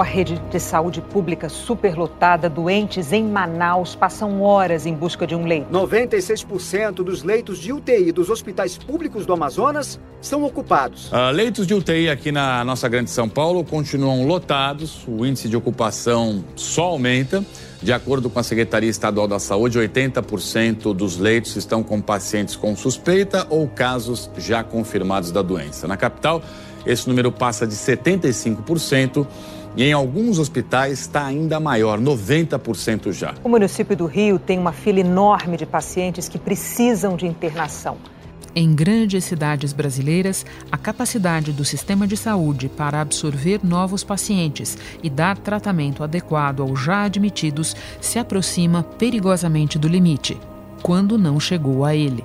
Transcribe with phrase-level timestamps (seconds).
[0.00, 5.34] Com a rede de saúde pública superlotada, doentes em Manaus passam horas em busca de
[5.34, 5.70] um leito.
[5.70, 11.12] 96% dos leitos de UTI dos hospitais públicos do Amazonas são ocupados.
[11.12, 15.56] Uh, leitos de UTI aqui na nossa grande São Paulo continuam lotados, o índice de
[15.58, 17.44] ocupação só aumenta.
[17.82, 22.74] De acordo com a Secretaria Estadual da Saúde, 80% dos leitos estão com pacientes com
[22.74, 25.86] suspeita ou casos já confirmados da doença.
[25.86, 26.42] Na capital,
[26.86, 29.26] esse número passa de 75%
[29.76, 33.34] e em alguns hospitais está ainda maior, 90% já.
[33.44, 37.96] O município do Rio tem uma fila enorme de pacientes que precisam de internação.
[38.52, 45.08] Em grandes cidades brasileiras, a capacidade do sistema de saúde para absorver novos pacientes e
[45.08, 50.36] dar tratamento adequado aos já admitidos se aproxima perigosamente do limite,
[50.82, 52.24] quando não chegou a ele.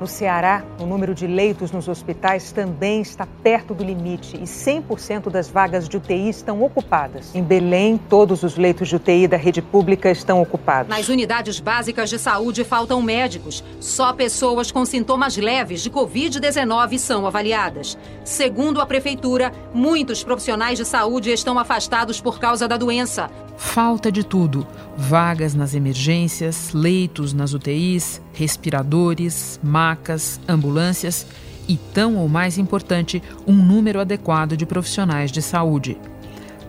[0.00, 5.28] No Ceará, o número de leitos nos hospitais também está perto do limite e 100%
[5.28, 7.34] das vagas de UTI estão ocupadas.
[7.34, 10.88] Em Belém, todos os leitos de UTI da rede pública estão ocupados.
[10.88, 13.62] Nas unidades básicas de saúde faltam médicos.
[13.78, 17.98] Só pessoas com sintomas leves de Covid-19 são avaliadas.
[18.24, 23.30] Segundo a prefeitura, muitos profissionais de saúde estão afastados por causa da doença.
[23.60, 24.66] Falta de tudo:
[24.96, 31.26] vagas nas emergências, leitos nas UTIs, respiradores, macas, ambulâncias
[31.68, 35.96] e, tão ou mais importante, um número adequado de profissionais de saúde.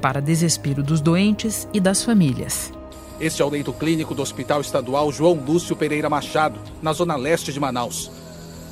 [0.02, 2.74] Para desespero dos doentes e das famílias.
[3.22, 7.54] Este é o leito clínico do Hospital Estadual João Lúcio Pereira Machado, na zona leste
[7.54, 8.12] de Manaus.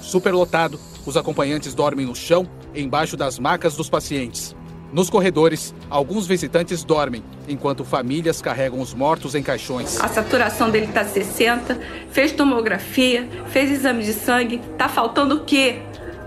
[0.02, 4.56] Superlotado, os acompanhantes dormem no chão, embaixo das macas dos pacientes.
[4.92, 10.00] Nos corredores, alguns visitantes dormem, enquanto famílias carregam os mortos em caixões.
[10.02, 11.80] A saturação dele está 60,
[12.12, 14.60] fez tomografia, fez exame de sangue.
[14.78, 15.80] Tá faltando o quê?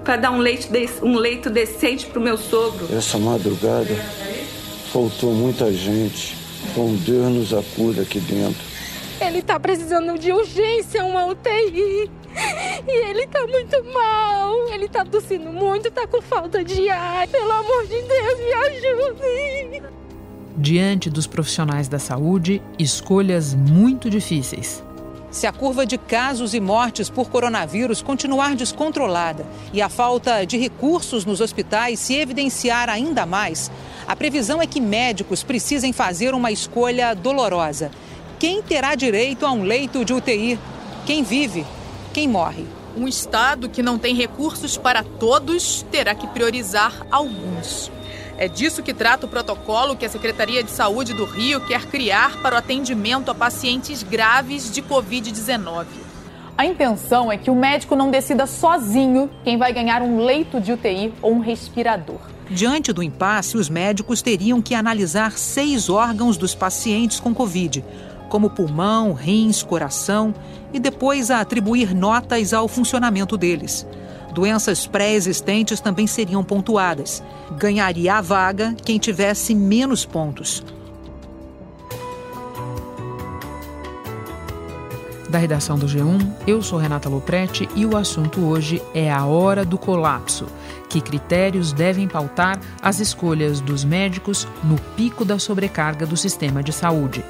[0.05, 0.69] Para dar um leito,
[1.03, 2.87] um leito decente para o meu sogro.
[2.97, 3.95] Essa madrugada
[4.93, 6.37] faltou muita gente.
[6.75, 8.63] Com Deus nos acuda aqui dentro.
[9.21, 12.09] Ele está precisando de urgência, uma UTI.
[12.87, 14.69] E ele tá muito mal.
[14.69, 17.29] Ele tá tossindo muito, tá com falta de ar.
[17.29, 19.83] Pelo amor de Deus, me ajude.
[20.57, 24.83] Diante dos profissionais da saúde, escolhas muito difíceis.
[25.31, 30.59] Se a curva de casos e mortes por coronavírus continuar descontrolada e a falta de
[30.59, 33.71] recursos nos hospitais se evidenciar ainda mais,
[34.07, 37.91] a previsão é que médicos precisem fazer uma escolha dolorosa.
[38.39, 40.59] Quem terá direito a um leito de UTI?
[41.07, 41.65] Quem vive
[42.13, 42.67] quem morre.
[42.97, 47.91] Um Estado que não tem recursos para todos terá que priorizar alguns.
[48.37, 52.41] É disso que trata o protocolo que a Secretaria de Saúde do Rio quer criar
[52.43, 55.87] para o atendimento a pacientes graves de Covid-19.
[56.57, 60.73] A intenção é que o médico não decida sozinho quem vai ganhar um leito de
[60.73, 62.21] UTI ou um respirador.
[62.51, 67.83] Diante do impasse, os médicos teriam que analisar seis órgãos dos pacientes com Covid,
[68.29, 70.35] como pulmão, rins, coração,
[70.73, 73.87] e depois a atribuir notas ao funcionamento deles.
[74.33, 77.23] Doenças pré-existentes também seriam pontuadas.
[77.59, 80.65] Ganharia a vaga quem tivesse menos pontos.
[85.29, 89.65] Da redação do G1, eu sou Renata Loprete e o assunto hoje é a hora
[89.65, 90.47] do colapso.
[90.91, 96.71] Que critérios devem pautar as escolhas dos médicos no pico da sobrecarga do sistema de
[96.71, 97.25] saúde?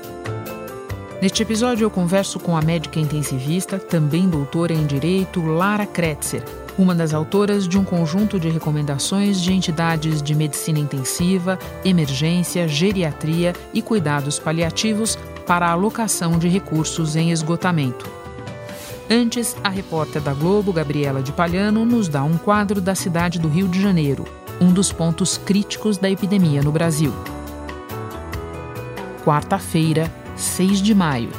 [1.23, 6.43] Neste episódio, eu converso com a médica intensivista, também doutora em Direito, Lara Kretzer,
[6.77, 13.53] uma das autoras de um conjunto de recomendações de entidades de medicina intensiva, emergência, geriatria
[13.73, 15.17] e cuidados paliativos
[15.47, 18.11] para a alocação de recursos em esgotamento.
[19.09, 23.47] Antes, a repórter da Globo, Gabriela de Palhano, nos dá um quadro da cidade do
[23.47, 24.25] Rio de Janeiro,
[24.61, 27.15] um dos pontos críticos da epidemia no Brasil.
[29.25, 31.31] Quarta-feira, 6 de maio.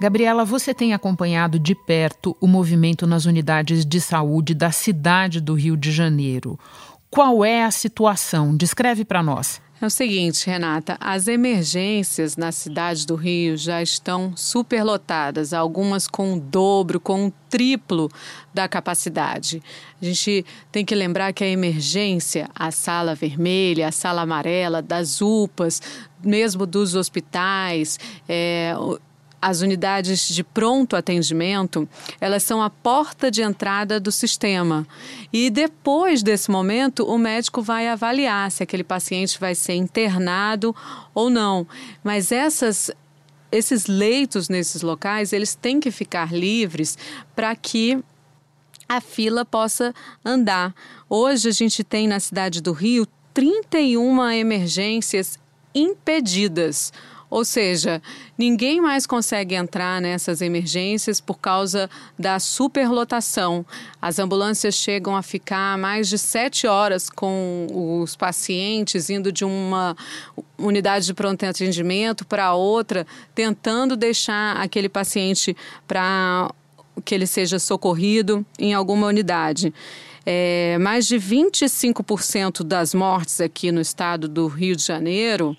[0.00, 5.54] Gabriela, você tem acompanhado de perto o movimento nas unidades de saúde da cidade do
[5.54, 6.58] Rio de Janeiro.
[7.08, 8.56] Qual é a situação?
[8.56, 9.60] Descreve para nós.
[9.82, 16.34] É o seguinte, Renata, as emergências na cidade do Rio já estão superlotadas, algumas com
[16.34, 18.08] o dobro, com o triplo
[18.54, 19.60] da capacidade.
[20.00, 25.20] A gente tem que lembrar que a emergência, a sala vermelha, a sala amarela, das
[25.20, 25.82] UPAs,
[26.22, 27.98] mesmo dos hospitais,
[28.28, 28.76] é,
[29.42, 31.88] as unidades de pronto atendimento,
[32.20, 34.86] elas são a porta de entrada do sistema.
[35.32, 40.74] E depois desse momento, o médico vai avaliar se aquele paciente vai ser internado
[41.12, 41.66] ou não.
[42.04, 42.92] Mas essas
[43.50, 46.96] esses leitos nesses locais, eles têm que ficar livres
[47.36, 48.02] para que
[48.88, 49.94] a fila possa
[50.24, 50.74] andar.
[51.08, 55.38] Hoje a gente tem na cidade do Rio 31 emergências
[55.74, 56.92] impedidas.
[57.32, 58.02] Ou seja,
[58.36, 61.88] ninguém mais consegue entrar nessas emergências por causa
[62.18, 63.64] da superlotação.
[64.02, 69.96] As ambulâncias chegam a ficar mais de sete horas com os pacientes indo de uma
[70.58, 75.56] unidade de pronto atendimento para outra, tentando deixar aquele paciente
[75.88, 76.50] para
[77.02, 79.72] que ele seja socorrido em alguma unidade.
[80.26, 85.56] É, mais de 25% das mortes aqui no estado do Rio de Janeiro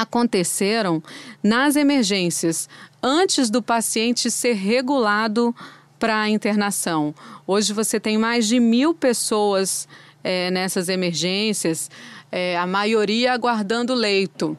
[0.00, 1.02] aconteceram
[1.42, 2.68] nas emergências,
[3.02, 5.54] antes do paciente ser regulado
[5.98, 7.14] para a internação.
[7.46, 9.88] Hoje você tem mais de mil pessoas
[10.22, 11.90] é, nessas emergências,
[12.30, 14.56] é, a maioria aguardando leito.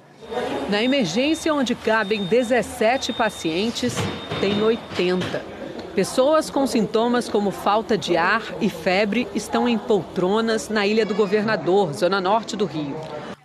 [0.70, 3.96] Na emergência, onde cabem 17 pacientes,
[4.40, 5.60] tem 80.
[5.96, 11.16] Pessoas com sintomas como falta de ar e febre estão em poltronas na Ilha do
[11.16, 12.96] Governador, zona norte do Rio.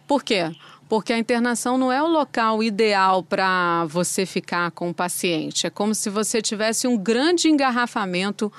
[0.06, 0.52] Por quê?
[0.88, 5.66] Porque a internação não é o local ideal para você ficar com o paciente.
[5.66, 8.52] É como se você tivesse um grande engarrafamento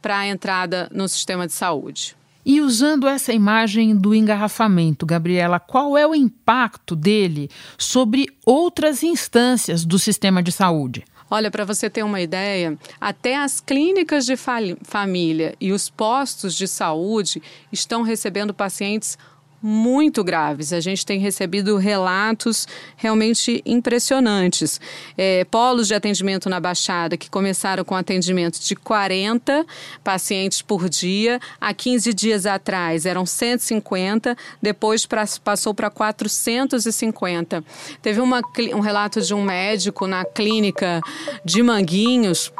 [0.00, 2.16] para a entrada no sistema de saúde.
[2.44, 7.48] E usando essa imagem do engarrafamento, Gabriela, qual é o impacto dele
[7.78, 11.04] sobre outras instâncias do sistema de saúde?
[11.30, 16.68] Olha, para você ter uma ideia, até as clínicas de família e os postos de
[16.68, 17.40] saúde
[17.72, 19.16] estão recebendo pacientes
[19.62, 20.72] muito graves.
[20.72, 22.66] A gente tem recebido relatos
[22.96, 24.80] realmente impressionantes.
[25.16, 29.64] É, polos de atendimento na Baixada que começaram com atendimento de 40
[30.02, 31.38] pacientes por dia.
[31.60, 37.64] Há 15 dias atrás eram 150, depois pra, passou para 450.
[38.00, 38.40] Teve uma,
[38.74, 41.00] um relato de um médico na clínica
[41.44, 42.52] de Manguinhos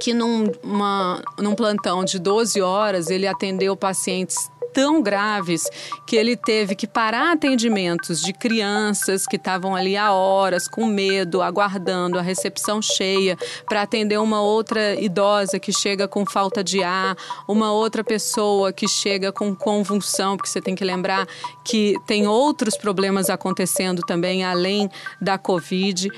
[0.00, 5.70] que num, uma, num plantão de 12 horas ele atendeu pacientes tão graves
[6.04, 11.40] que ele teve que parar atendimentos de crianças que estavam ali há horas, com medo,
[11.40, 17.16] aguardando a recepção cheia, para atender uma outra idosa que chega com falta de ar,
[17.48, 21.26] uma outra pessoa que chega com convulsão, porque você tem que lembrar
[21.64, 24.90] que tem outros problemas acontecendo também, além
[25.20, 26.08] da Covid.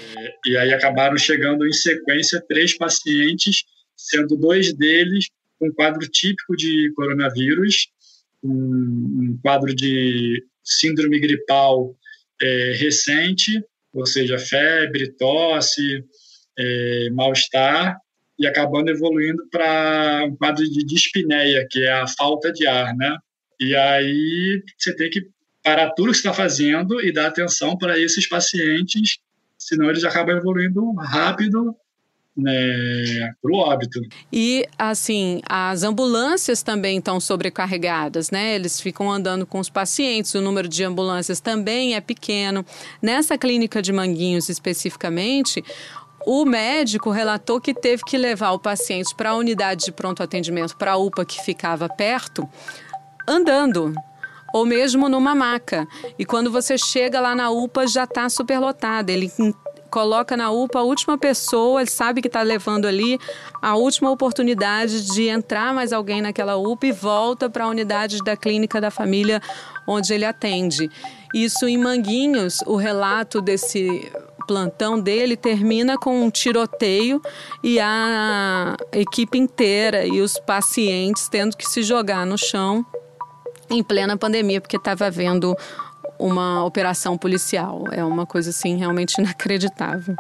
[0.47, 3.65] E aí acabaram chegando em sequência três pacientes,
[3.95, 7.89] sendo dois deles com quadro típico de coronavírus
[8.47, 11.95] um, um quadro de síndrome gripal
[12.41, 13.63] é, recente,
[13.93, 16.05] ou seja, febre, tosse,
[16.59, 17.97] é, mal-estar,
[18.39, 23.17] e acabando evoluindo para um quadro de dispneia, que é a falta de ar, né?
[23.59, 25.23] E aí você tem que
[25.63, 29.19] parar tudo que está fazendo e dar atenção para esses pacientes,
[29.59, 31.75] senão eles acabam evoluindo rápido
[32.37, 34.01] né, para o óbito.
[34.33, 38.55] E, assim, as ambulâncias também estão sobrecarregadas, né?
[38.55, 42.65] Eles ficam andando com os pacientes, o número de ambulâncias também é pequeno.
[43.01, 45.65] Nessa clínica de Manguinhos, especificamente,
[46.27, 50.77] o médico relatou que teve que levar o paciente para a unidade de pronto atendimento,
[50.77, 52.47] para a UPA que ficava perto,
[53.27, 53.95] andando
[54.53, 55.87] ou mesmo numa maca.
[56.19, 59.13] E quando você chega lá na UPA já está superlotada.
[59.13, 59.31] Ele
[59.91, 63.19] coloca na UPA a última pessoa, ele sabe que está levando ali
[63.63, 68.37] a última oportunidade de entrar mais alguém naquela UPA e volta para a unidade da
[68.37, 69.41] clínica da família
[69.87, 70.91] onde ele atende.
[71.35, 74.11] Isso em Manguinhos, o relato desse
[74.47, 77.21] plantão dele termina com um tiroteio
[77.63, 82.87] e a equipe inteira e os pacientes tendo que se jogar no chão
[83.69, 85.57] em plena pandemia, porque estava havendo
[86.19, 87.85] uma operação policial.
[87.93, 90.17] É uma coisa assim realmente inacreditável.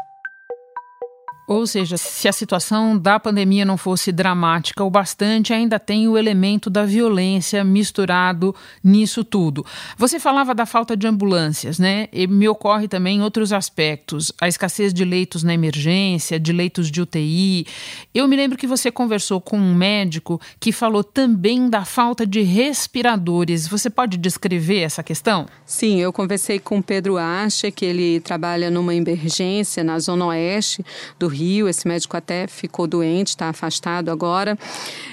[1.47, 6.19] Ou seja, se a situação da pandemia não fosse dramática o bastante, ainda tem o
[6.19, 9.65] elemento da violência misturado nisso tudo.
[9.97, 12.09] Você falava da falta de ambulâncias, né?
[12.12, 17.00] E me ocorre também outros aspectos, a escassez de leitos na emergência, de leitos de
[17.00, 17.65] UTI.
[18.12, 22.41] Eu me lembro que você conversou com um médico que falou também da falta de
[22.43, 23.69] respiradores.
[23.69, 25.47] Você pode descrever essa questão?
[25.65, 30.85] Sim, eu conversei com Pedro Acha, que ele trabalha numa emergência na zona oeste
[31.19, 31.36] do Rio,
[31.69, 34.59] esse médico até ficou doente, está afastado agora.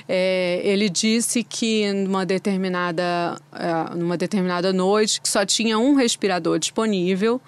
[0.07, 7.41] É, ele disse que numa determinada, é, numa determinada noite só tinha um respirador disponível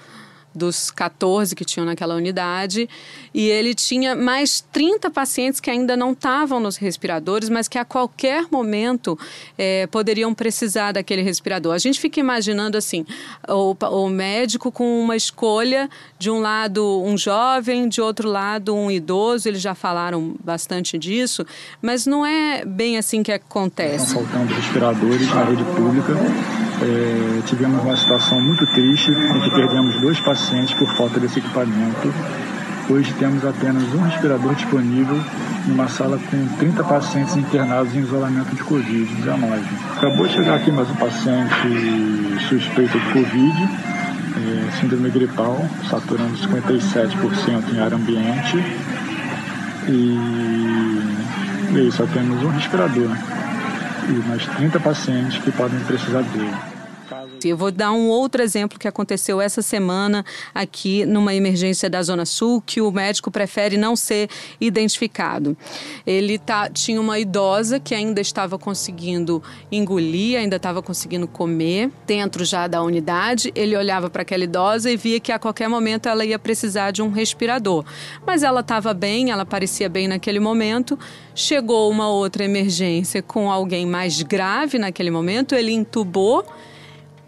[0.56, 2.90] dos 14 que tinham naquela unidade,
[3.34, 7.86] e ele tinha mais 30 pacientes que ainda não estavam nos respiradores, mas que a
[7.86, 9.18] qualquer momento
[9.58, 11.74] é, poderiam precisar daquele respirador.
[11.74, 13.06] A gente fica imaginando assim,
[13.48, 18.90] o, o médico com uma escolha, de um lado um jovem, de outro lado um
[18.90, 21.46] idoso, eles já falaram bastante disso,
[21.82, 24.08] mas não é bem assim que acontece.
[24.08, 26.64] Estão faltando respiradores na rede pública.
[26.82, 32.13] É, tivemos uma situação muito triste, em que perdemos dois pacientes por falta desse equipamento.
[32.89, 35.20] Hoje temos apenas um respirador disponível
[35.67, 39.60] numa sala com 30 pacientes internados em isolamento de Covid-19.
[39.98, 43.70] Acabou de chegar aqui mais um paciente suspeito de Covid,
[44.38, 48.58] é, síndrome gripal, saturando 57% em ar ambiente.
[49.88, 50.20] E,
[51.74, 53.10] e aí só temos um respirador
[54.08, 56.75] e mais 30 pacientes que podem precisar dele.
[57.50, 62.25] Eu vou dar um outro exemplo que aconteceu essa semana aqui numa emergência da Zona
[62.25, 65.56] Sul, que o médico prefere não ser identificado.
[66.06, 72.46] Ele tá, tinha uma idosa que ainda estava conseguindo engolir, ainda estava conseguindo comer dentro
[72.46, 73.52] já da unidade.
[73.56, 77.02] Ele olhava para aquela idosa e via que a qualquer momento ela ia precisar de
[77.02, 77.86] um respirador.
[78.25, 80.98] Mas ela estava bem, ela parecia bem naquele momento.
[81.34, 86.46] Chegou uma outra emergência com alguém mais grave naquele momento, ele entubou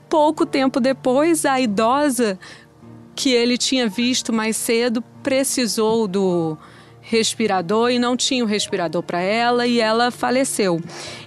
[0.10, 2.40] Pouco tempo depois, a idosa
[3.16, 6.58] que ele tinha visto mais cedo precisou do
[7.02, 10.82] respirador e não tinha o respirador para ela e ela faleceu.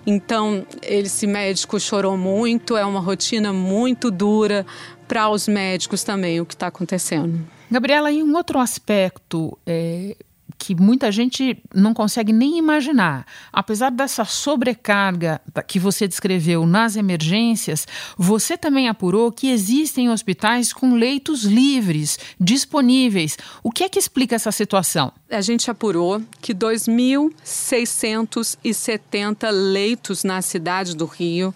[0.07, 4.67] Então, esse médico chorou muito, é uma rotina muito dura
[5.09, 7.41] para os médicos também o que está acontecendo.
[7.71, 10.17] Gabriela, e um outro aspecto é,
[10.61, 13.25] que muita gente não consegue nem imaginar.
[13.51, 17.89] Apesar dessa sobrecarga que você descreveu nas emergências,
[18.19, 23.39] você também apurou que existem hospitais com leitos livres, disponíveis.
[23.63, 25.11] O que é que explica essa situação?
[25.31, 31.55] A gente apurou que 2.670 leitos na cidade do Rio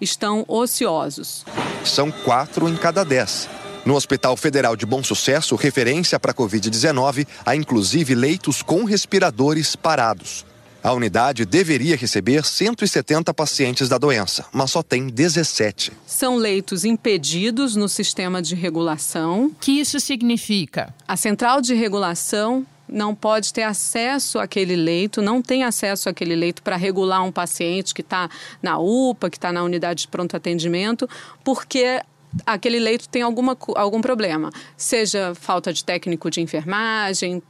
[0.00, 1.44] estão ociosos.
[1.84, 3.46] São quatro em cada dez.
[3.84, 9.74] No Hospital Federal de Bom Sucesso, referência para a Covid-19, há inclusive leitos com respiradores
[9.74, 10.46] parados.
[10.84, 15.92] A unidade deveria receber 170 pacientes da doença, mas só tem 17.
[16.06, 19.46] São leitos impedidos no sistema de regulação.
[19.46, 20.94] O que isso significa?
[21.06, 26.62] A central de regulação não pode ter acesso àquele leito, não tem acesso àquele leito
[26.62, 28.28] para regular um paciente que está
[28.62, 31.08] na UPA, que está na unidade de pronto atendimento,
[31.42, 32.00] porque
[32.46, 37.42] aquele leito tem alguma, algum problema, seja falta de técnico de enfermagem,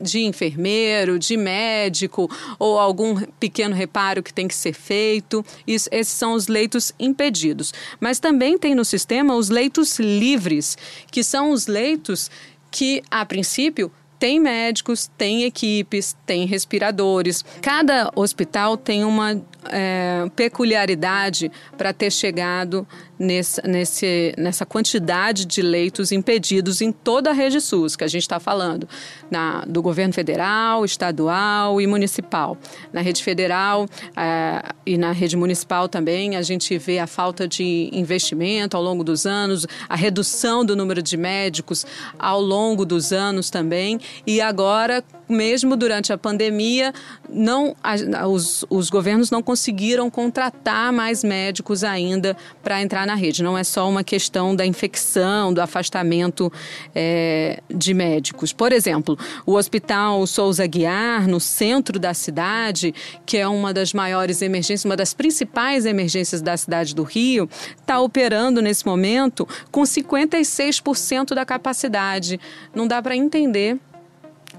[0.00, 5.44] de enfermeiro, de médico ou algum pequeno reparo que tem que ser feito.
[5.66, 7.72] Isso, esses são os leitos impedidos.
[7.98, 10.76] Mas também tem no sistema os leitos livres,
[11.10, 12.30] que são os leitos
[12.70, 17.44] que, a princípio, tem médicos, tem equipes, tem respiradores.
[17.60, 22.86] Cada hospital tem uma é, peculiaridade para ter chegado
[23.18, 28.22] nesse, nesse, nessa quantidade de leitos impedidos em toda a rede SUS, que a gente
[28.22, 28.88] está falando,
[29.30, 32.56] na, do governo federal, estadual e municipal.
[32.92, 37.88] Na rede federal é, e na rede municipal também, a gente vê a falta de
[37.92, 41.86] investimento ao longo dos anos, a redução do número de médicos
[42.18, 46.92] ao longo dos anos também, e agora, mesmo durante a pandemia,
[47.28, 53.42] não, a, os, os governos não conseguiram contratar mais médicos ainda para entrar na rede.
[53.42, 56.52] Não é só uma questão da infecção, do afastamento
[56.94, 58.52] é, de médicos.
[58.52, 62.94] Por exemplo, o Hospital Souza Guiar, no centro da cidade,
[63.24, 67.48] que é uma das maiores emergências, uma das principais emergências da cidade do Rio,
[67.80, 72.40] está operando nesse momento com 56% da capacidade.
[72.74, 73.78] Não dá para entender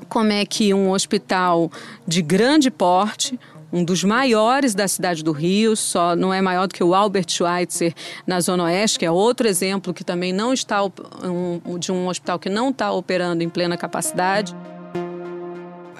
[0.07, 1.71] como é que um hospital
[2.07, 3.39] de grande porte,
[3.71, 7.29] um dos maiores da cidade do Rio, só não é maior do que o Albert
[7.29, 7.93] Schweitzer
[8.25, 12.39] na Zona Oeste, que é outro exemplo que também não está um, de um hospital
[12.39, 14.55] que não está operando em plena capacidade.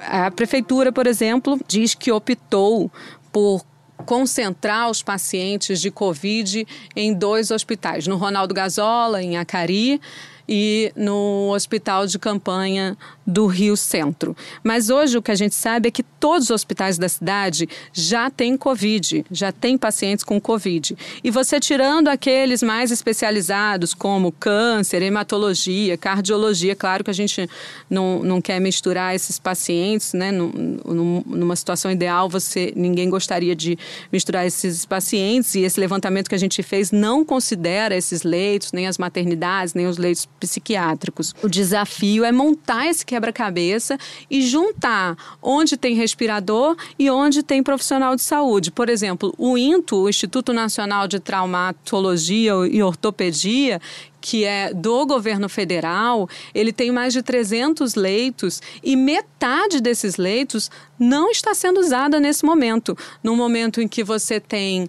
[0.06, 2.90] A prefeitura, por exemplo, diz que optou
[3.30, 3.62] por
[4.06, 10.00] concentrar os pacientes de Covid em dois hospitais, no Ronaldo Gazola, em Acari,
[10.48, 12.96] e no hospital de campanha
[13.28, 14.34] do Rio Centro.
[14.64, 18.30] Mas hoje o que a gente sabe é que todos os hospitais da cidade já
[18.30, 20.96] têm Covid, já têm pacientes com Covid.
[21.22, 27.48] E você tirando aqueles mais especializados, como câncer, hematologia, cardiologia, claro que a gente
[27.90, 30.32] não, não quer misturar esses pacientes, né?
[30.32, 33.78] Num, numa situação ideal, você ninguém gostaria de
[34.10, 38.86] misturar esses pacientes, e esse levantamento que a gente fez não considera esses leitos, nem
[38.86, 41.34] as maternidades, nem os leitos psiquiátricos.
[41.42, 43.98] O desafio é montar esse quebra-cabeça
[44.30, 48.70] e juntar onde tem respirador e onde tem profissional de saúde.
[48.70, 53.80] Por exemplo, o INTO, o Instituto Nacional de Traumatologia e Ortopedia,
[54.20, 60.70] que é do governo federal, ele tem mais de 300 leitos e metade desses leitos
[60.98, 62.96] não está sendo usada nesse momento.
[63.22, 64.88] No momento em que você tem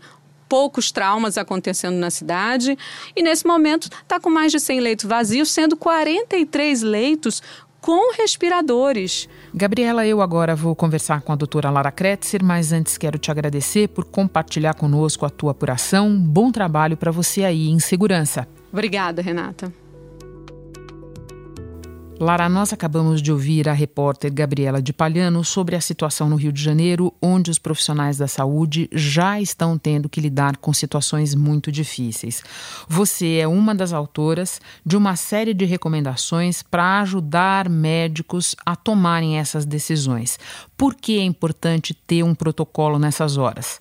[0.50, 2.76] poucos traumas acontecendo na cidade
[3.16, 7.44] e nesse momento está com mais de 100 leitos vazios, sendo 43 leitos
[7.82, 9.28] com respiradores.
[9.54, 13.88] Gabriela, eu agora vou conversar com a doutora Lara Kretzer, mas antes quero te agradecer
[13.88, 16.18] por compartilhar conosco a tua apuração.
[16.18, 18.48] Bom trabalho para você aí em segurança.
[18.72, 19.74] Obrigada, Renata.
[22.20, 26.52] Lara, nós acabamos de ouvir a repórter Gabriela de Palhano sobre a situação no Rio
[26.52, 31.72] de Janeiro, onde os profissionais da saúde já estão tendo que lidar com situações muito
[31.72, 32.44] difíceis.
[32.90, 39.40] Você é uma das autoras de uma série de recomendações para ajudar médicos a tomarem
[39.40, 40.38] essas decisões.
[40.76, 43.80] Por que é importante ter um protocolo nessas horas?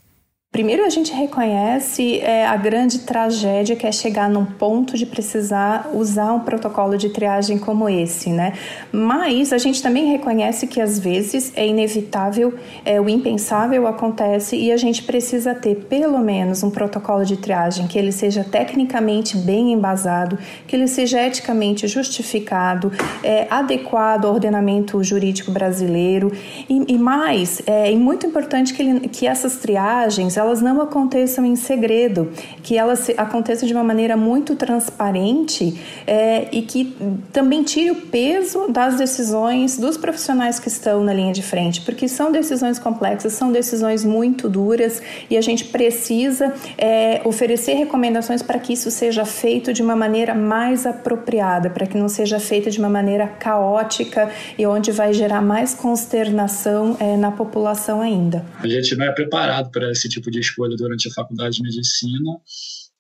[0.51, 5.91] Primeiro, a gente reconhece é, a grande tragédia que é chegar num ponto de precisar
[5.93, 8.55] usar um protocolo de triagem como esse, né?
[8.91, 14.73] Mas a gente também reconhece que às vezes é inevitável, é, o impensável acontece e
[14.73, 19.75] a gente precisa ter pelo menos um protocolo de triagem que ele seja tecnicamente bem
[19.75, 22.91] embasado, que ele seja eticamente justificado,
[23.23, 26.33] é, adequado ao ordenamento jurídico brasileiro
[26.71, 31.57] e, e mais, é muito importante que, ele, que essas triagens elas não aconteçam em
[31.57, 32.31] segredo,
[32.63, 36.97] que elas aconteçam de uma maneira muito transparente é, e que
[37.33, 42.09] também tire o peso das decisões dos profissionais que estão na linha de frente, porque
[42.09, 48.59] são decisões complexas, são decisões muito duras e a gente precisa é, oferecer recomendações para
[48.59, 52.79] que isso seja feito de uma maneira mais apropriada, para que não seja feito de
[52.79, 58.45] uma maneira caótica e onde vai gerar mais consternação é, na população ainda.
[58.61, 62.41] A gente não é preparado para esse tipo de escolha durante a faculdade de medicina,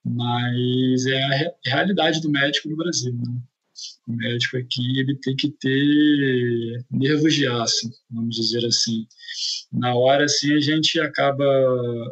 [0.05, 3.13] mas é a realidade do médico no Brasil.
[3.13, 3.41] Né?
[4.07, 9.07] O médico aqui ele tem que ter nervos de aço, vamos dizer assim.
[9.73, 11.45] Na hora, assim, a gente acaba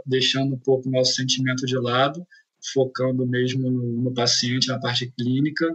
[0.04, 2.24] deixando um pouco o nosso sentimento de lado,
[2.72, 5.66] focando mesmo no, no paciente, na parte clínica,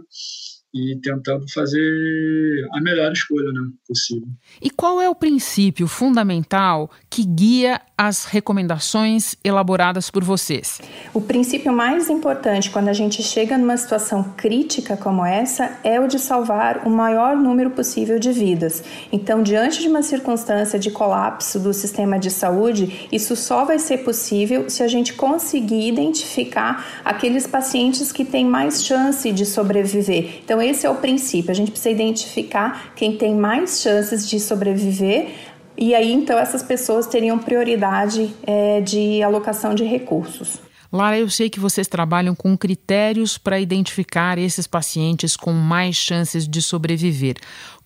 [0.74, 4.28] e tentando fazer a melhor escolha né, possível.
[4.60, 10.80] E qual é o princípio fundamental que guia as recomendações elaboradas por vocês?
[11.12, 16.08] O princípio mais importante quando a gente chega numa situação crítica como essa é o
[16.08, 18.82] de salvar o maior número possível de vidas.
[19.12, 23.98] Então, diante de uma circunstância de colapso do sistema de saúde, isso só vai ser
[23.98, 30.40] possível se a gente conseguir identificar aqueles pacientes que têm mais chance de sobreviver.
[30.42, 31.50] Então, esse é o princípio.
[31.50, 35.30] A gente precisa identificar quem tem mais chances de sobreviver
[35.76, 40.60] e aí então essas pessoas teriam prioridade é, de alocação de recursos.
[40.92, 46.46] Lara, eu sei que vocês trabalham com critérios para identificar esses pacientes com mais chances
[46.46, 47.36] de sobreviver.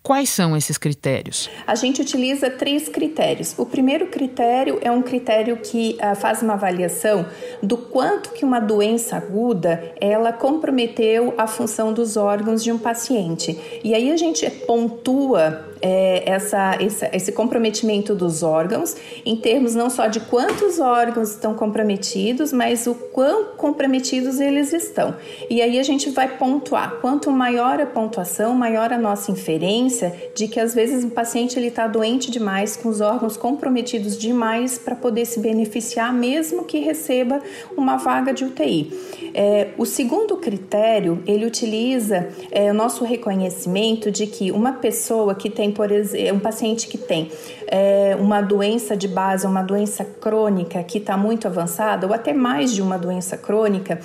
[0.06, 1.50] Quais são esses critérios?
[1.66, 3.56] A gente utiliza três critérios.
[3.58, 7.26] O primeiro critério é um critério que uh, faz uma avaliação
[7.60, 13.80] do quanto que uma doença aguda ela comprometeu a função dos órgãos de um paciente.
[13.82, 19.90] E aí a gente pontua é, essa, esse, esse comprometimento dos órgãos, em termos não
[19.90, 25.16] só de quantos órgãos estão comprometidos, mas o quão comprometidos eles estão.
[25.50, 26.98] E aí a gente vai pontuar.
[27.00, 29.95] Quanto maior a pontuação, maior a nossa inferência
[30.34, 34.78] de que às vezes o paciente ele está doente demais, com os órgãos comprometidos demais
[34.78, 37.40] para poder se beneficiar, mesmo que receba
[37.76, 38.92] uma vaga de UTI.
[39.34, 45.50] É, o segundo critério ele utiliza é, o nosso reconhecimento de que uma pessoa que
[45.50, 47.30] tem, por exemplo, um paciente que tem
[47.66, 52.72] é, uma doença de base, uma doença crônica que está muito avançada, ou até mais
[52.72, 53.98] de uma doença crônica,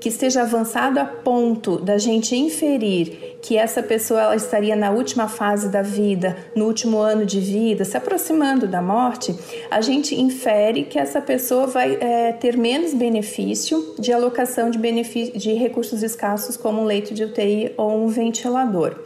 [0.00, 5.28] que esteja avançado a ponto da gente inferir que essa pessoa ela estaria na última
[5.28, 9.34] fase da vida, no último ano de vida, se aproximando da morte,
[9.70, 15.38] a gente infere que essa pessoa vai é, ter menos benefício de alocação de, benefício,
[15.38, 18.96] de recursos escassos, como um leito de UTI ou um ventilador.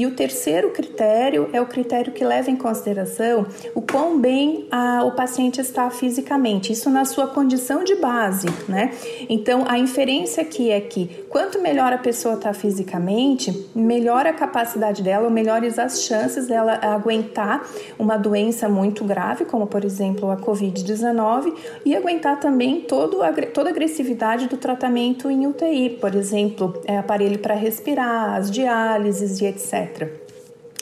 [0.00, 5.04] E o terceiro critério é o critério que leva em consideração o quão bem a,
[5.04, 8.94] o paciente está fisicamente, isso na sua condição de base, né?
[9.28, 15.00] Então, a inferência aqui é que quanto melhor a pessoa está fisicamente, melhor a capacidade
[15.00, 17.64] dela, ou melhores as chances dela aguentar
[17.96, 21.54] uma doença muito grave, como por exemplo a Covid-19,
[21.86, 23.20] e aguentar também todo,
[23.54, 29.40] toda a agressividade do tratamento em UTI, por exemplo, é, aparelho para respirar, as diálises
[29.40, 30.29] e etc.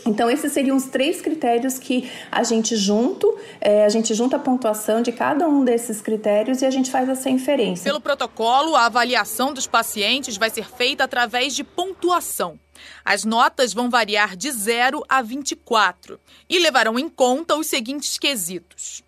[0.06, 4.38] Então, esses seriam os três critérios que a gente junto, é, a gente junta a
[4.38, 7.84] pontuação de cada um desses critérios e a gente faz essa inferência.
[7.84, 12.58] Pelo protocolo, a avaliação dos pacientes vai ser feita através de pontuação.
[13.04, 19.02] As notas vão variar de 0 a 24 e levarão em conta os seguintes quesitos: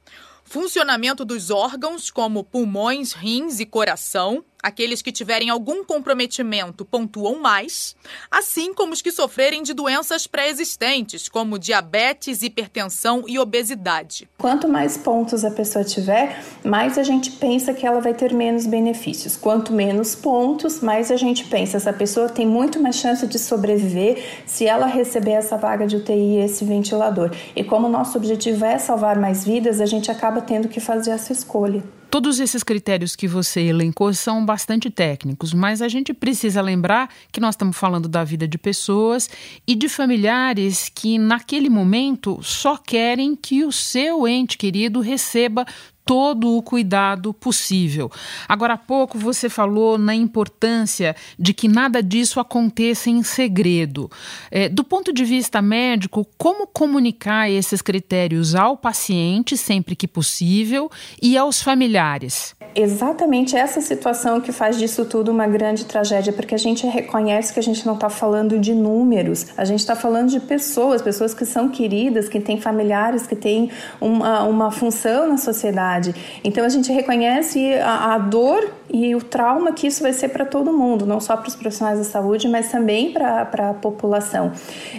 [0.44, 7.96] funcionamento dos órgãos, como pulmões, rins e coração, Aqueles que tiverem algum comprometimento pontuam mais,
[8.30, 14.28] assim como os que sofrerem de doenças pré-existentes, como diabetes, hipertensão e obesidade.
[14.38, 18.66] Quanto mais pontos a pessoa tiver, mais a gente pensa que ela vai ter menos
[18.66, 19.36] benefícios.
[19.36, 24.42] Quanto menos pontos, mais a gente pensa essa pessoa tem muito mais chance de sobreviver
[24.46, 27.30] se ela receber essa vaga de UTI e esse ventilador.
[27.56, 31.32] E como nosso objetivo é salvar mais vidas, a gente acaba tendo que fazer essa
[31.32, 31.82] escolha.
[32.10, 37.38] Todos esses critérios que você elencou são bastante técnicos, mas a gente precisa lembrar que
[37.38, 39.30] nós estamos falando da vida de pessoas
[39.64, 45.64] e de familiares que, naquele momento, só querem que o seu ente querido receba
[46.10, 48.10] todo o cuidado possível.
[48.48, 54.10] Agora há pouco você falou na importância de que nada disso aconteça em segredo.
[54.50, 60.90] É, do ponto de vista médico, como comunicar esses critérios ao paciente sempre que possível
[61.22, 62.56] e aos familiares?
[62.74, 67.58] Exatamente essa situação que faz disso tudo uma grande tragédia, porque a gente reconhece que
[67.58, 71.44] a gente não está falando de números, a gente está falando de pessoas, pessoas que
[71.44, 73.70] são queridas, que têm familiares, que têm
[74.00, 76.14] uma, uma função na sociedade sociedade.
[76.42, 80.44] Então a gente reconhece a, a dor e o trauma que isso vai ser para
[80.44, 84.52] todo mundo, não só para os profissionais da saúde, mas também para a população.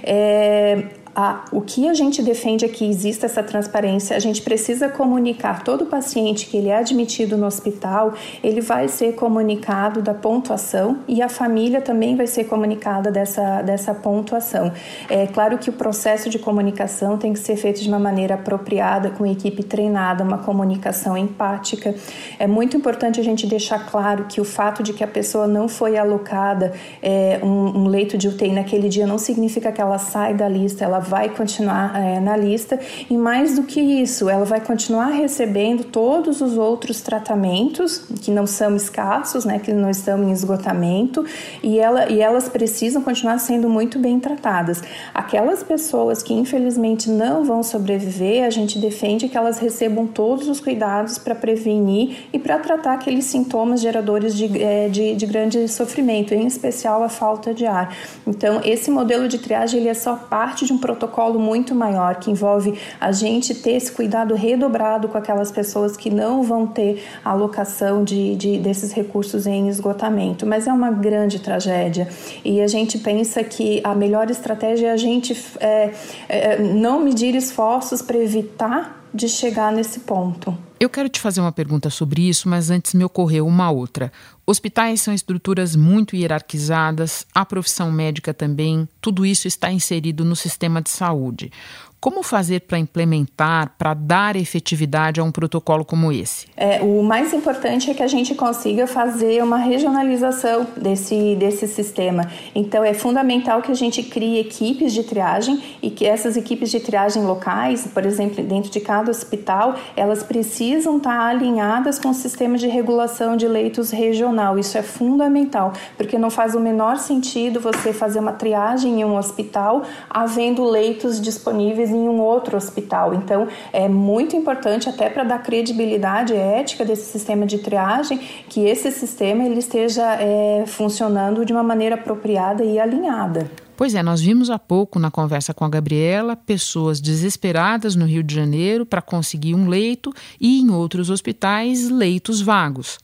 [0.04, 0.86] É,
[1.16, 4.16] a, o que a gente defende é que exista essa transparência.
[4.16, 9.14] A gente precisa comunicar todo paciente que ele é admitido no hospital, ele vai ser
[9.16, 14.72] comunicado da pontuação e a família também vai ser comunicada dessa, dessa pontuação.
[15.10, 19.10] É claro que o processo de comunicação tem que ser feito de uma maneira apropriada,
[19.10, 21.94] com equipe treinada, uma comunicação empática.
[22.40, 25.68] É muito importante a gente deixar claro que o fato de que a pessoa não
[25.68, 30.34] foi alocada é, um, um leito de UTI naquele dia não significa que ela sai
[30.34, 34.62] da lista, ela vai continuar é, na lista e mais do que isso, ela vai
[34.62, 40.32] continuar recebendo todos os outros tratamentos que não são escassos, né, que não estão em
[40.32, 41.26] esgotamento
[41.62, 44.82] e, ela, e elas precisam continuar sendo muito bem tratadas.
[45.14, 50.60] Aquelas pessoas que infelizmente não vão sobreviver, a gente defende que elas recebam todos os
[50.60, 56.34] cuidados para prevenir e para tratar aqueles sintomas geradores de, é, de, de grande sofrimento,
[56.34, 57.96] em especial a falta de ar.
[58.26, 62.30] Então, esse modelo de triagem ele é só parte de um protocolo muito maior que
[62.30, 68.04] envolve a gente ter esse cuidado redobrado com aquelas pessoas que não vão ter alocação
[68.04, 70.46] de, de desses recursos em esgotamento.
[70.46, 72.08] Mas é uma grande tragédia
[72.44, 75.92] e a gente pensa que a melhor estratégia é a gente é,
[76.28, 80.58] é, não medir esforços para evitar de chegar nesse ponto.
[80.80, 84.12] Eu quero te fazer uma pergunta sobre isso, mas antes me ocorreu uma outra.
[84.46, 90.82] Hospitais são estruturas muito hierarquizadas, a profissão médica também, tudo isso está inserido no sistema
[90.82, 91.52] de saúde.
[92.02, 96.48] Como fazer para implementar, para dar efetividade a um protocolo como esse?
[96.58, 102.28] É, o mais importante é que a gente consiga fazer uma regionalização desse, desse sistema.
[102.56, 106.80] Então, é fundamental que a gente crie equipes de triagem e que essas equipes de
[106.80, 112.58] triagem locais, por exemplo, dentro de cada hospital, elas precisam estar alinhadas com o sistema
[112.58, 114.58] de regulação de leitos regional.
[114.58, 119.16] Isso é fundamental, porque não faz o menor sentido você fazer uma triagem em um
[119.16, 123.14] hospital havendo leitos disponíveis em um outro hospital.
[123.14, 128.18] Então, é muito importante até para dar credibilidade ética desse sistema de triagem
[128.50, 133.50] que esse sistema ele esteja é, funcionando de uma maneira apropriada e alinhada.
[133.76, 138.22] Pois é, nós vimos há pouco na conversa com a Gabriela pessoas desesperadas no Rio
[138.22, 143.00] de Janeiro para conseguir um leito e em outros hospitais leitos vagos.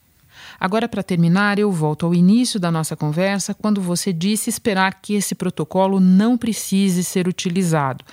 [0.59, 5.13] Agora, para terminar, eu volto ao início da nossa conversa, quando você disse esperar que
[5.13, 8.03] esse protocolo não precise ser utilizado.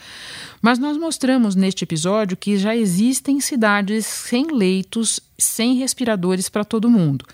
[0.60, 6.90] Mas nós mostramos neste episódio que já existem cidades sem leitos, sem respiradores para todo
[6.90, 7.24] mundo.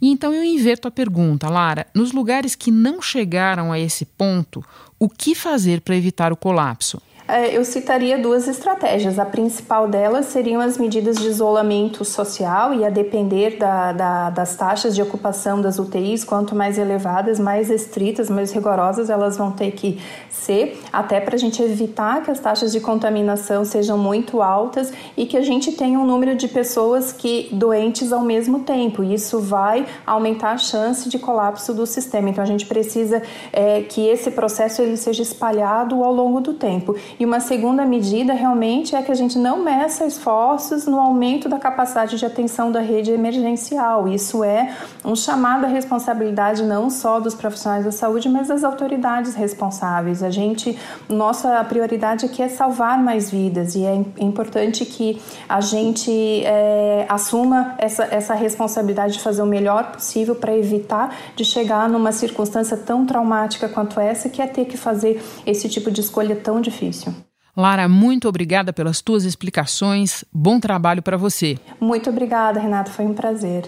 [0.00, 4.64] E então eu inverto a pergunta, Lara: nos lugares que não chegaram a esse ponto,
[4.98, 7.00] o que fazer para evitar o colapso?
[7.28, 9.18] É, eu citaria duas estratégias.
[9.18, 14.54] A principal delas seriam as medidas de isolamento social e a depender da, da, das
[14.54, 19.72] taxas de ocupação das UTIs, quanto mais elevadas, mais estritas, mais rigorosas elas vão ter
[19.72, 20.00] que
[20.36, 25.26] ser, até para a gente evitar que as taxas de contaminação sejam muito altas e
[25.26, 29.02] que a gente tenha um número de pessoas que doentes ao mesmo tempo.
[29.02, 32.30] Isso vai aumentar a chance de colapso do sistema.
[32.30, 33.22] Então a gente precisa
[33.52, 36.94] é, que esse processo ele seja espalhado ao longo do tempo.
[37.18, 41.58] E uma segunda medida realmente é que a gente não meça esforços no aumento da
[41.58, 44.08] capacidade de atenção da rede emergencial.
[44.08, 49.34] Isso é um chamado à responsabilidade não só dos profissionais da saúde, mas das autoridades
[49.34, 50.22] responsáveis.
[50.26, 50.76] A gente,
[51.08, 57.74] nossa prioridade aqui é salvar mais vidas e é importante que a gente é, assuma
[57.78, 63.06] essa, essa responsabilidade de fazer o melhor possível para evitar de chegar numa circunstância tão
[63.06, 67.14] traumática quanto essa, que é ter que fazer esse tipo de escolha tão difícil.
[67.56, 70.22] Lara, muito obrigada pelas tuas explicações.
[70.30, 71.58] Bom trabalho para você.
[71.80, 72.90] Muito obrigada, Renata.
[72.90, 73.64] Foi um prazer.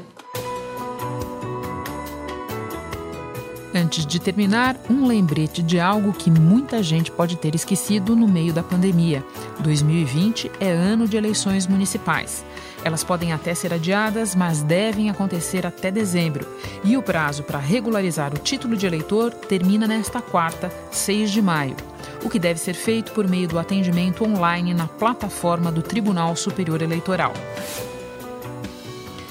[3.80, 8.52] Antes de terminar, um lembrete de algo que muita gente pode ter esquecido no meio
[8.52, 9.24] da pandemia.
[9.60, 12.44] 2020 é ano de eleições municipais.
[12.82, 16.44] Elas podem até ser adiadas, mas devem acontecer até dezembro.
[16.82, 21.76] E o prazo para regularizar o título de eleitor termina nesta quarta, 6 de maio.
[22.24, 26.82] O que deve ser feito por meio do atendimento online na plataforma do Tribunal Superior
[26.82, 27.32] Eleitoral.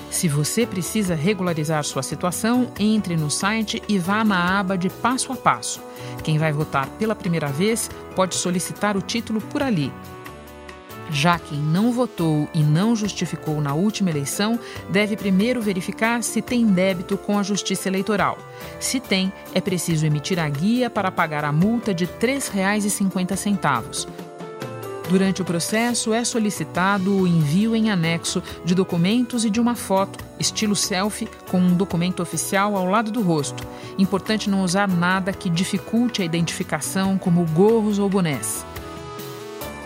[0.09, 5.31] Se você precisa regularizar sua situação, entre no site e vá na aba de passo
[5.31, 5.81] a passo.
[6.23, 9.91] Quem vai votar pela primeira vez pode solicitar o título por ali.
[11.09, 16.65] Já quem não votou e não justificou na última eleição deve primeiro verificar se tem
[16.65, 18.37] débito com a Justiça Eleitoral.
[18.79, 24.26] Se tem, é preciso emitir a guia para pagar a multa de R$ 3,50.
[25.09, 30.23] Durante o processo, é solicitado o envio em anexo de documentos e de uma foto,
[30.37, 33.65] estilo selfie, com um documento oficial ao lado do rosto.
[33.97, 38.65] Importante não usar nada que dificulte a identificação, como gorros ou bonés.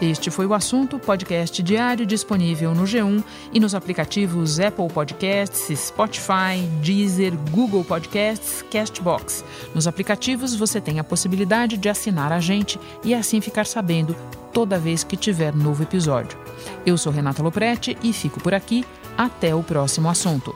[0.02, 6.68] Este foi o assunto, podcast diário disponível no G1 e nos aplicativos Apple Podcasts, Spotify,
[6.82, 9.46] Deezer, Google Podcasts, Castbox.
[9.76, 14.16] Nos aplicativos você tem a possibilidade de assinar a gente e assim ficar sabendo
[14.52, 16.36] toda vez que tiver novo episódio.
[16.84, 18.84] Eu sou Renata Loprete e fico por aqui.
[19.16, 20.56] Até o próximo assunto.